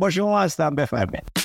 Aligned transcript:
با 0.00 0.10
شما 0.10 0.40
هستم 0.40 0.74
بفرمایید. 0.74 1.36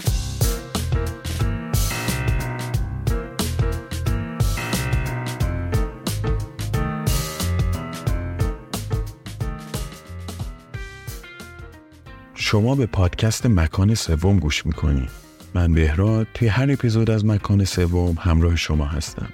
شما 12.35 12.75
به 12.75 12.85
پادکست 12.85 13.45
مکان 13.45 13.95
سوم 13.95 14.39
گوش 14.39 14.65
می‌کنی. 14.65 15.07
من 15.53 15.73
بهراد 15.73 16.27
توی 16.33 16.47
هر 16.47 16.71
اپیزود 16.71 17.09
از 17.09 17.25
مکان 17.25 17.65
سوم 17.65 18.15
همراه 18.19 18.55
شما 18.55 18.85
هستم. 18.85 19.29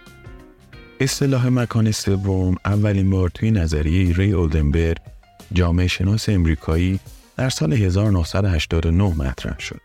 اصطلاح 1.00 1.48
مکان 1.48 1.92
سوم 1.92 2.56
اولین 2.66 3.10
بار 3.10 3.30
توی 3.30 3.52
نظریه 3.52 4.14
ری 4.16 4.32
اولدنبرگ 4.32 4.98
جامعه 5.54 5.88
شناس 5.88 6.30
امریکایی 6.30 7.00
در 7.38 7.50
سال 7.50 7.74
1989 7.74 9.04
مطرح 9.04 9.60
شد. 9.60 9.82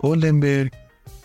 اولدنبرگ 0.00 0.72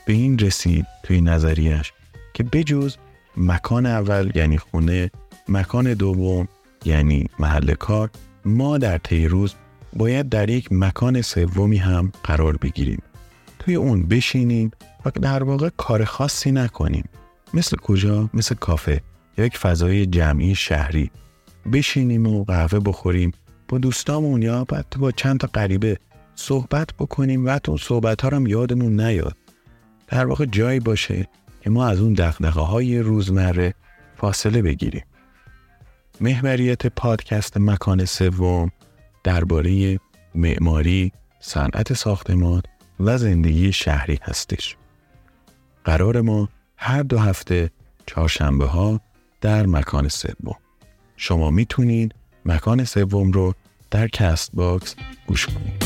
به 0.05 0.13
این 0.13 0.39
رسید 0.39 0.85
توی 1.03 1.21
نظریش 1.21 1.93
که 2.33 2.43
بجز 2.43 2.95
مکان 3.37 3.85
اول 3.85 4.31
یعنی 4.35 4.57
خونه 4.57 5.11
مکان 5.49 5.93
دوم 5.93 6.47
یعنی 6.85 7.29
محل 7.39 7.73
کار 7.73 8.09
ما 8.45 8.77
در 8.77 8.97
طی 8.97 9.27
روز 9.27 9.53
باید 9.93 10.29
در 10.29 10.49
یک 10.49 10.67
مکان 10.71 11.21
سومی 11.21 11.77
هم 11.77 12.11
قرار 12.23 12.57
بگیریم. 12.57 13.01
توی 13.59 13.75
اون 13.75 14.07
بشینیم 14.07 14.71
و 15.05 15.11
در 15.11 15.43
واقع 15.43 15.69
کار 15.77 16.03
خاصی 16.03 16.51
نکنیم. 16.51 17.09
مثل 17.53 17.77
کجا؟ 17.77 18.29
مثل 18.33 18.55
کافه 18.55 19.01
یا 19.37 19.45
یک 19.45 19.57
فضای 19.57 20.05
جمعی 20.05 20.55
شهری. 20.55 21.11
بشینیم 21.73 22.27
و 22.27 22.43
قهوه 22.43 22.79
بخوریم 22.79 23.31
دوستامون 23.79 24.41
یا 24.41 24.63
بعد 24.63 24.95
با 24.99 25.11
چند 25.11 25.39
تا 25.39 25.47
غریبه 25.53 25.99
صحبت 26.35 26.89
بکنیم 26.99 27.45
و 27.45 27.59
اون 27.67 27.77
صحبت 27.77 28.21
ها 28.21 28.29
هم 28.29 28.47
یادمون 28.47 29.01
نیاد 29.01 29.37
در 30.07 30.25
واقع 30.25 30.45
جایی 30.45 30.79
باشه 30.79 31.27
که 31.61 31.69
ما 31.69 31.87
از 31.87 31.99
اون 31.99 32.13
دقدقه 32.13 32.61
های 32.61 32.99
روزمره 32.99 33.73
فاصله 34.17 34.61
بگیریم 34.61 35.03
محوریت 36.21 36.87
پادکست 36.87 37.57
مکان 37.57 38.05
سوم 38.05 38.71
درباره 39.23 39.99
معماری، 40.35 41.11
صنعت 41.39 41.93
ساختمان 41.93 42.61
و 42.99 43.17
زندگی 43.17 43.71
شهری 43.73 44.19
هستش. 44.21 44.75
قرار 45.85 46.21
ما 46.21 46.49
هر 46.77 47.03
دو 47.03 47.19
هفته 47.19 47.71
چهارشنبه 48.05 48.65
ها 48.65 49.01
در 49.41 49.65
مکان 49.65 50.07
سوم. 50.07 50.55
شما 51.17 51.51
می‌تونید 51.51 52.15
مکان 52.45 52.83
سوم 52.83 53.31
رو 53.31 53.53
در 53.95 54.07
Castbox 54.07 54.95
گوش 55.27 55.45
کنید. 55.45 55.84